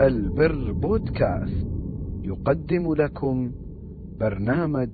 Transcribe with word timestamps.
البر 0.00 0.72
بودكاست. 0.72 1.66
يقدم 2.22 2.94
لكم 2.94 3.52
برنامج 4.20 4.88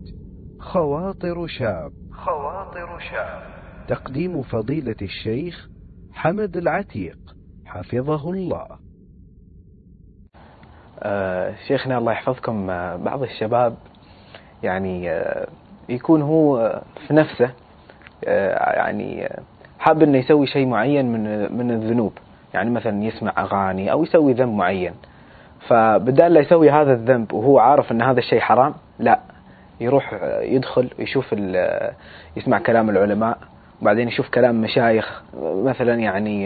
خواطر 0.58 1.46
شاب. 1.46 1.92
خواطر 2.12 2.98
شاب. 2.98 3.42
تقديم 3.88 4.42
فضيلة 4.42 4.96
الشيخ 5.02 5.68
حمد 6.12 6.56
العتيق. 6.56 7.18
حفظه 7.66 8.30
الله. 8.30 8.66
آه 11.02 11.54
شيخنا 11.68 11.98
الله 11.98 12.12
يحفظكم. 12.12 12.70
آه 12.70 12.96
بعض 12.96 13.22
الشباب 13.22 13.76
يعني 14.62 15.10
آه 15.10 15.48
يكون 15.88 16.22
هو 16.22 16.58
آه، 16.58 16.82
في 17.06 17.14
نفسه 17.14 17.50
آه 18.24 18.72
يعني 18.72 19.26
آه، 19.26 19.42
حاب 19.78 20.02
إنه 20.02 20.18
يسوي 20.18 20.46
شيء 20.46 20.66
معين 20.66 21.12
من 21.12 21.52
من 21.58 21.70
الذنوب. 21.70 22.12
يعني 22.54 22.70
مثلا 22.70 23.04
يسمع 23.04 23.32
أغاني 23.38 23.92
أو 23.92 24.02
يسوي 24.02 24.32
ذنب 24.32 24.54
معين. 24.54 24.92
فبدال 25.68 26.32
لا 26.34 26.40
يسوي 26.40 26.70
هذا 26.70 26.92
الذنب 26.92 27.32
وهو 27.32 27.58
عارف 27.58 27.92
إن 27.92 28.02
هذا 28.02 28.18
الشيء 28.18 28.40
حرام 28.40 28.74
لا. 28.98 29.20
يروح 29.80 30.14
يدخل 30.40 30.90
يشوف 30.98 31.26
ال- 31.32 31.90
يسمع 32.36 32.58
كلام 32.58 32.90
العلماء 32.90 33.38
وبعدين 33.82 34.08
يشوف 34.08 34.28
كلام 34.28 34.60
مشايخ 34.60 35.22
مثلا 35.42 35.94
يعني 35.94 36.44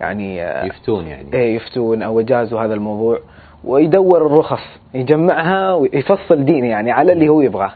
يعني 0.00 0.36
يفتون 0.66 1.06
يعني. 1.06 1.32
إيه 1.34 1.56
يفتون 1.56 2.02
أو 2.02 2.20
يجازوا 2.20 2.60
هذا 2.60 2.74
الموضوع 2.74 3.18
ويدور 3.64 4.26
الرخص 4.26 4.62
يجمعها 4.94 5.72
ويفصل 5.74 6.44
دينه 6.44 6.66
يعني 6.66 6.90
على 6.92 7.12
اللي 7.12 7.28
هو 7.28 7.40
يبغاه. 7.40 7.72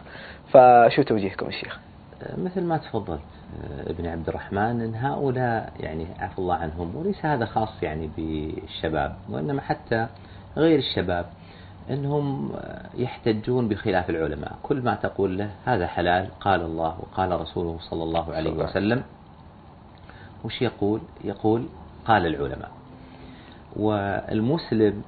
فشو 0.53 1.03
توجيهكم 1.03 1.47
الشيخ؟ 1.47 1.79
مثل 2.45 2.63
ما 2.63 2.77
تفضلت 2.77 3.21
ابن 3.87 4.07
عبد 4.07 4.29
الرحمن 4.29 4.81
إن 4.81 4.95
هؤلاء 4.95 5.73
يعني 5.81 6.07
عفى 6.19 6.39
الله 6.39 6.55
عنهم 6.55 6.97
وليس 6.97 7.27
هذا 7.27 7.45
خاص 7.45 7.83
يعني 7.83 8.11
بالشباب 8.17 9.17
وإنما 9.29 9.61
حتى 9.61 10.07
غير 10.57 10.79
الشباب 10.79 11.27
إنهم 11.91 12.53
آه، 12.53 12.87
يحتجون 12.95 13.69
بخلاف 13.69 14.11
العلماء، 14.11 14.59
كل 14.63 14.83
ما 14.83 14.95
تقول 14.95 15.39
له 15.39 15.51
هذا 15.65 15.87
حلال 15.87 16.29
قال 16.41 16.61
الله 16.61 16.97
وقال 17.01 17.41
رسوله 17.41 17.79
صلى 17.81 18.03
الله 18.03 18.35
عليه 18.35 18.51
صلى 18.51 18.53
الله 18.53 18.71
عليه 18.75 18.87
وسلم 18.87 19.03
وش 20.45 20.63
يقول؟ 20.63 21.01
يقول 21.25 21.67
قال 22.07 22.27
العلماء. 22.27 22.71
والمسلم 23.77 25.03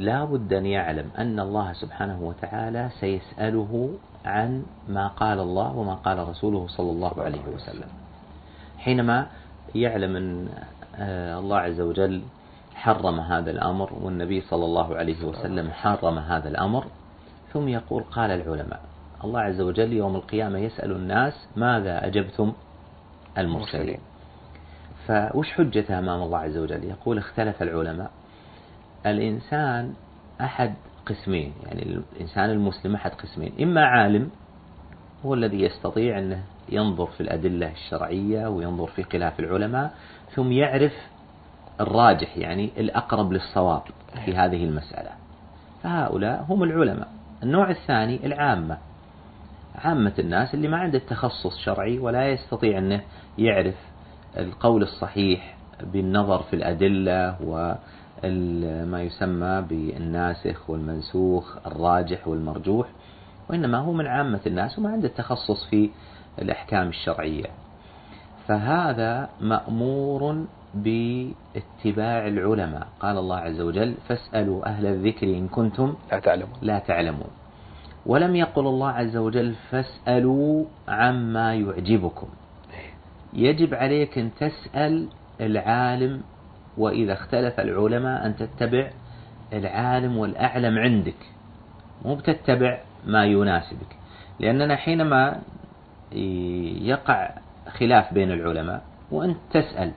لا 0.00 0.24
بد 0.24 0.52
أن 0.52 0.66
يعلم 0.66 1.10
أن 1.18 1.40
الله 1.40 1.72
سبحانه 1.72 2.18
وتعالى 2.22 2.90
سيسأله 3.00 3.90
عن 4.24 4.62
ما 4.88 5.08
قال 5.08 5.40
الله 5.40 5.76
وما 5.76 5.94
قال 5.94 6.28
رسوله 6.28 6.66
صلى 6.66 6.90
الله 6.90 7.22
عليه 7.22 7.44
وسلم. 7.54 7.88
حينما 8.78 9.26
يعلم 9.74 10.16
أن 10.16 10.48
آه، 10.96 11.38
الله 11.38 11.58
عز 11.58 11.80
وجل 11.80 12.22
حرم 12.74 13.20
هذا 13.20 13.50
الأمر 13.50 13.92
والنبي 14.02 14.40
صلى 14.40 14.64
الله 14.64 14.96
عليه 14.96 15.24
وسلم 15.24 15.70
حرم 15.70 16.18
هذا 16.18 16.48
الأمر 16.48 16.84
ثم 17.52 17.68
يقول 17.68 18.02
قال 18.02 18.30
العلماء 18.30 18.80
الله 19.24 19.40
عز 19.40 19.60
وجل 19.60 19.92
يوم 19.92 20.16
القيامة 20.16 20.58
يسأل 20.58 20.90
الناس 20.92 21.34
ماذا 21.56 22.06
أجبتم 22.06 22.52
المرسلين. 23.38 23.98
فوش 25.06 25.50
حجته 25.52 25.98
أمام 25.98 26.22
الله 26.22 26.38
عز 26.38 26.56
وجل؟ 26.56 26.84
يقول 26.84 27.18
اختلف 27.18 27.62
العلماء. 27.62 28.10
الإنسان 29.06 29.94
أحد 30.40 30.74
قسمين 31.06 31.52
يعني 31.66 31.82
الإنسان 31.82 32.50
المسلم 32.50 32.94
أحد 32.94 33.10
قسمين 33.10 33.52
إما 33.62 33.84
عالم 33.84 34.30
هو 35.26 35.34
الذي 35.34 35.62
يستطيع 35.62 36.18
أنه 36.18 36.42
ينظر 36.68 37.06
في 37.06 37.20
الأدلة 37.20 37.70
الشرعية 37.70 38.48
وينظر 38.48 38.86
في 38.86 39.02
خلاف 39.02 39.40
العلماء 39.40 39.94
ثم 40.34 40.52
يعرف 40.52 40.92
الراجح 41.80 42.36
يعني 42.36 42.70
الأقرب 42.78 43.32
للصواب 43.32 43.82
في 44.24 44.36
هذه 44.36 44.64
المسألة. 44.64 45.10
فهؤلاء 45.82 46.46
هم 46.48 46.62
العلماء. 46.62 47.08
النوع 47.42 47.70
الثاني 47.70 48.26
العامة. 48.26 48.78
عامة 49.74 50.12
الناس 50.18 50.54
اللي 50.54 50.68
ما 50.68 50.76
عنده 50.76 50.98
تخصص 50.98 51.58
شرعي 51.64 51.98
ولا 51.98 52.28
يستطيع 52.28 52.78
أنه 52.78 53.00
يعرف 53.38 53.74
القول 54.38 54.82
الصحيح 54.82 55.56
بالنظر 55.82 56.42
في 56.42 56.56
الأدلة 56.56 57.36
وما 58.24 59.02
يسمى 59.02 59.64
بالناسخ 59.68 60.70
والمنسوخ 60.70 61.66
الراجح 61.66 62.28
والمرجوح 62.28 62.88
وإنما 63.50 63.78
هو 63.78 63.92
من 63.92 64.06
عامة 64.06 64.40
الناس 64.46 64.78
وما 64.78 64.90
عنده 64.90 65.08
تخصص 65.08 65.66
في 65.70 65.90
الأحكام 66.38 66.88
الشرعية. 66.88 67.50
فهذا 68.46 69.28
مأمور 69.40 70.44
باتباع 70.74 72.26
العلماء. 72.28 72.86
قال 73.00 73.18
الله 73.18 73.36
عز 73.36 73.60
وجل 73.60 73.94
فاسألوا 74.08 74.66
أهل 74.66 74.86
الذكر 74.86 75.26
إن 75.26 75.48
كنتم 75.48 75.94
لا 76.12 76.18
تعلمون. 76.18 76.58
لا 76.62 76.78
تعلمون. 76.78 77.30
ولم 78.06 78.36
يقل 78.36 78.66
الله 78.66 78.88
عز 78.88 79.16
وجل 79.16 79.54
فاسألوا 79.70 80.64
عما 80.88 81.54
يعجبكم. 81.54 82.28
يجب 83.32 83.74
عليك 83.74 84.18
أن 84.18 84.30
تسأل 84.40 85.08
العالم 85.40 86.22
وإذا 86.76 87.12
اختلف 87.12 87.60
العلماء 87.60 88.26
أن 88.26 88.36
تتبع 88.36 88.90
العالم 89.52 90.16
والأعلم 90.16 90.78
عندك. 90.78 91.30
مو 92.04 92.14
بتتبع 92.14 92.80
ما 93.06 93.24
يناسبك. 93.24 93.96
لأننا 94.40 94.76
حينما 94.76 95.40
يقع 96.82 97.30
خلاف 97.68 98.14
بين 98.14 98.32
العلماء 98.32 98.82
وأنت 99.10 99.36
تسأل 99.50 99.92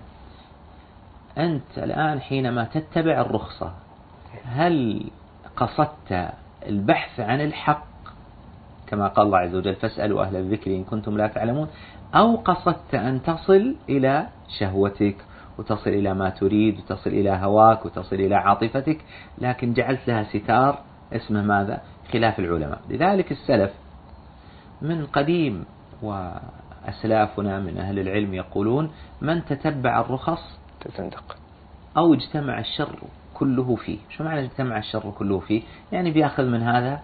أنت 1.37 1.77
الآن 1.77 2.21
حينما 2.21 2.63
تتبع 2.63 3.21
الرخصة 3.21 3.73
هل 4.45 5.03
قصدت 5.55 6.29
البحث 6.67 7.19
عن 7.19 7.41
الحق؟ 7.41 7.85
كما 8.87 9.07
قال 9.07 9.25
الله 9.25 9.37
عز 9.37 9.55
وجل 9.55 9.75
فاسألوا 9.75 10.23
أهل 10.23 10.35
الذكر 10.35 10.71
إن 10.71 10.83
كنتم 10.83 11.17
لا 11.17 11.27
تعلمون. 11.27 11.67
أو 12.15 12.35
قصدت 12.35 12.95
أن 12.95 13.23
تصل 13.23 13.75
إلى 13.89 14.27
شهوتك 14.59 15.15
وتصل 15.57 15.89
إلى 15.89 16.13
ما 16.13 16.29
تريد 16.29 16.79
وتصل 16.79 17.09
إلى 17.09 17.29
هواك 17.29 17.85
وتصل 17.85 18.15
إلى 18.15 18.35
عاطفتك 18.35 18.97
لكن 19.37 19.73
جعلت 19.73 20.07
لها 20.07 20.23
ستار 20.23 20.79
اسمه 21.13 21.41
ماذا؟ 21.41 21.81
خلاف 22.11 22.39
العلماء. 22.39 22.79
لذلك 22.89 23.31
السلف 23.31 23.71
من 24.81 25.05
قديم 25.05 25.65
وأسلافنا 26.01 27.59
من 27.59 27.77
أهل 27.77 27.99
العلم 27.99 28.33
يقولون 28.33 28.91
من 29.21 29.45
تتبع 29.45 30.01
الرخص 30.01 30.59
تزندق 30.81 31.37
أو 31.97 32.13
اجتمع 32.13 32.59
الشر 32.59 32.99
كله 33.33 33.75
فيه. 33.75 33.97
شو 34.09 34.23
معنى 34.23 34.39
اجتمع 34.39 34.77
الشر 34.77 35.11
كله 35.17 35.39
فيه؟ 35.39 35.61
يعني 35.91 36.11
بيأخذ 36.11 36.43
من 36.45 36.61
هذا 36.61 36.99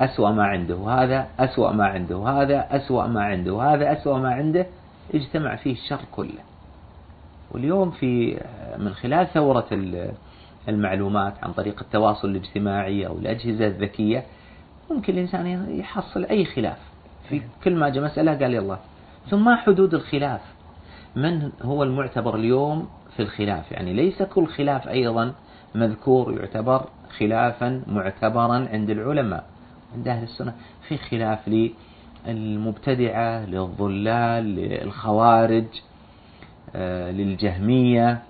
أسوأ 0.00 0.30
ما 0.30 0.44
عنده. 0.44 0.76
وهذا 0.76 1.26
أسوأ 1.38 1.72
ما 1.72 1.86
عنده. 1.86 2.16
وهذا 2.16 2.76
أسوأ 2.76 3.06
ما 3.06 3.24
عنده. 3.24 3.54
وهذا 3.54 3.92
أسوأ 3.92 4.18
ما 4.18 4.30
عنده. 4.34 4.66
اجتمع 5.14 5.56
فيه 5.56 5.72
الشر 5.72 6.00
كله. 6.12 6.42
واليوم 7.50 7.90
في 7.90 8.40
من 8.78 8.94
خلال 8.94 9.26
ثورة 9.26 9.66
المعلومات 10.68 11.34
عن 11.42 11.52
طريق 11.52 11.80
التواصل 11.80 12.28
الاجتماعي 12.28 13.06
أو 13.06 13.18
الأجهزة 13.18 13.66
الذكية 13.66 14.24
ممكن 14.90 15.12
الإنسان 15.12 15.66
يحصل 15.78 16.24
أي 16.24 16.44
خلاف. 16.44 16.78
في 17.28 17.42
كل 17.64 17.74
ما 17.74 17.88
جاء 17.88 18.04
مسألة 18.04 18.32
قال 18.38 18.54
يلا. 18.54 18.78
ثم 19.30 19.44
ما 19.44 19.56
حدود 19.56 19.94
الخلاف؟ 19.94 20.40
من 21.16 21.50
هو 21.62 21.82
المعتبر 21.82 22.34
اليوم 22.34 22.88
في 23.16 23.22
الخلاف؟ 23.22 23.72
يعني 23.72 23.92
ليس 23.92 24.22
كل 24.22 24.46
خلاف 24.46 24.88
أيضا 24.88 25.32
مذكور 25.74 26.32
يعتبر 26.40 26.84
خلافا 27.18 27.82
معتبرا 27.86 28.68
عند 28.72 28.90
العلماء 28.90 29.44
عند 29.96 30.08
أهل 30.08 30.22
السنة. 30.22 30.54
في 30.88 30.96
خلاف 30.96 31.70
للمبتدعة 32.26 33.46
للضلال 33.46 34.44
للخوارج. 34.44 35.64
للجهمية 37.10 38.22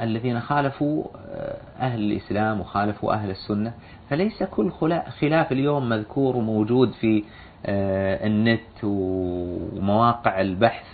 الذين 0.00 0.40
خالفوا 0.40 1.04
أهل 1.80 2.00
الإسلام 2.00 2.60
وخالفوا 2.60 3.12
أهل 3.12 3.30
السنة. 3.30 3.72
فليس 4.10 4.42
كل 4.42 4.70
خلاف 5.20 5.52
اليوم 5.52 5.88
مذكور 5.88 6.36
وموجود 6.36 6.92
في 6.92 7.24
النت 7.66 8.84
ومواقع 8.84 10.40
البحث 10.40 10.86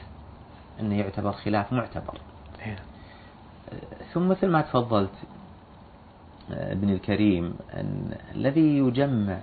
أنه 0.80 0.98
يعتبر 0.98 1.32
خلاف 1.32 1.72
معتبر. 1.72 2.20
ثم 4.12 4.28
مثل 4.28 4.48
ما 4.48 4.60
تفضلت 4.60 5.14
ابن 6.50 6.90
الكريم 6.90 7.54
أن 7.74 8.16
الذي 8.34 8.78
يجمع 8.78 9.38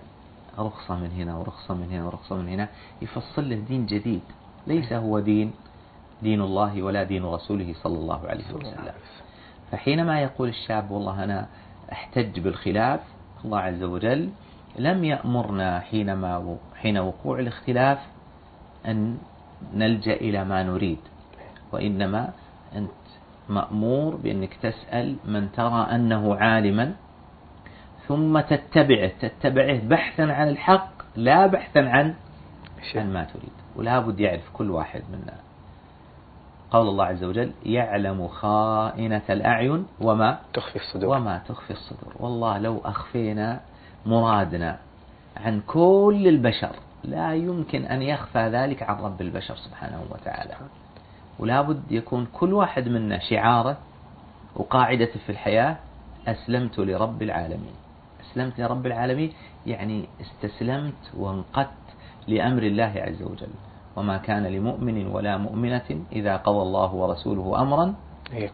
رخصة 0.60 0.96
من 0.96 1.12
هنا 1.12 1.36
ورخصة 1.38 1.74
من 1.74 1.92
هنا 1.92 2.06
ورخصة 2.06 2.36
من 2.36 2.50
هنا 2.50 2.70
يفصل 3.02 3.50
له 3.50 3.56
دين 3.56 3.86
جديد. 3.86 4.22
ليس 4.68 4.94
هو 4.94 5.20
دين 5.20 5.52
دين 6.22 6.42
الله 6.42 6.84
ولا 6.84 7.04
دين 7.04 7.26
رسوله 7.26 7.74
صلى 7.74 7.98
الله 7.98 8.28
عليه 8.28 8.44
وسلم. 8.54 8.94
فحينما 9.72 10.22
يقول 10.22 10.50
الشاب 10.50 10.92
والله 10.92 11.24
أنا 11.24 11.48
أحتج 11.92 12.40
بالخلاف 12.40 13.00
الله 13.46 13.60
عز 13.60 13.84
وجل 13.84 14.30
لم 14.80 15.04
يأمرنا 15.04 15.80
حينما 15.80 16.58
حين 16.76 16.98
وقوع 16.98 17.40
الاختلاف 17.40 18.00
أن 18.86 19.18
نلجأ 19.74 20.14
إلى 20.14 20.46
ما 20.46 20.64
نريد 20.64 21.00
وإنما 21.72 22.34
أنت 22.76 22.92
مأمور 23.50 24.16
بأنك 24.16 24.54
تسأل 24.54 25.16
من 25.26 25.52
ترى 25.52 25.88
أنه 25.96 26.36
عالما 26.36 26.94
ثم 28.08 28.40
تتبعه 28.40 29.12
تتبعه 29.20 29.80
بحثا 29.80 30.22
عن 30.22 30.48
الحق 30.50 30.92
لا 31.16 31.48
بحثا 31.48 31.80
عن 31.80 32.14
عن 32.96 33.14
ما 33.14 33.24
تريد 33.24 33.54
ولا 33.76 34.00
بد 34.00 34.20
يعرف 34.20 34.50
كل 34.54 34.72
واحد 34.72 35.04
منا. 35.12 35.53
قول 36.74 36.88
الله 36.88 37.06
عز 37.06 37.24
وجل 37.24 37.52
يعلم 37.66 38.28
خائنة 38.28 39.22
الأعين 39.30 39.86
وما 40.02 40.40
تخفي 40.54 40.76
الصدور. 40.76 41.18
وما 41.18 41.38
تخفي 41.38 41.72
الصدور. 41.72 42.14
والله 42.20 42.58
لو 42.58 42.82
أخفينا 42.86 43.60
مرادنا 44.06 44.80
عن 45.38 45.62
كل 45.68 46.24
البشر 46.28 46.76
لا 47.04 47.34
يمكن 47.34 47.86
أن 47.86 48.02
يخفى 48.02 48.50
ذلك 48.50 48.84
عن 48.84 48.96
رب 48.96 49.22
البشر 49.22 49.56
سبحانه 49.56 50.04
وتعالى. 50.12 50.56
ولا 51.40 51.62
بد 51.62 51.92
يكون 51.92 52.28
كل 52.34 52.54
واحد 52.54 52.88
منا 52.88 53.20
شعاره 53.20 53.78
وقاعدته 54.56 55.20
في 55.26 55.32
الحياة 55.32 55.78
أسلمت 56.28 56.80
لرب 56.80 57.22
العالمين. 57.22 57.76
أسلمت 58.22 58.60
لرب 58.60 58.86
العالمين 58.86 59.34
يعني 59.66 60.06
استسلمت 60.22 61.14
وانقدت 61.18 61.88
لأمر 62.28 62.64
الله 62.64 62.94
عز 62.98 63.22
وجل. 63.24 63.54
وما 63.96 64.18
كان 64.18 64.44
لمؤمن 64.44 65.08
ولا 65.08 65.38
مؤمنة 65.38 65.90
إذا 66.12 66.38
قضى 66.38 66.62
الله 66.62 66.94
ورسوله 66.94 67.62
أمرا 67.62 67.94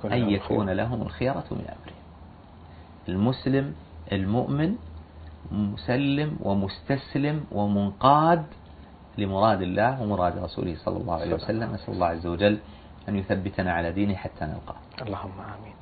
أن 0.05 0.29
يكون 0.29 0.69
لهم 0.69 1.01
الخيرة 1.01 1.47
من 1.51 1.65
أمره. 1.67 1.97
المسلم 3.09 3.73
المؤمن 4.11 4.75
مسلم 5.51 6.37
ومستسلم 6.43 7.45
ومنقاد 7.51 8.43
لمراد 9.17 9.61
الله 9.61 10.01
ومراد 10.01 10.37
رسوله 10.37 10.75
صلى 10.75 10.97
الله 10.97 11.13
عليه 11.13 11.33
وسلم. 11.35 11.73
نسأل 11.73 11.93
الله 11.93 12.07
عز 12.07 12.27
وجل 12.27 12.57
أن 13.09 13.15
يثبتنا 13.15 13.71
على 13.73 13.91
دينه 13.91 14.15
حتى 14.15 14.45
نلقاه. 14.45 14.79
اللهم 15.01 15.39
آمين. 15.39 15.75